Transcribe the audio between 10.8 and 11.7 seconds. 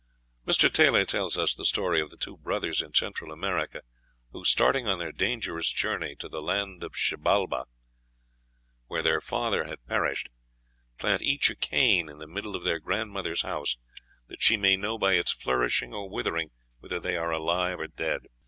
plant each a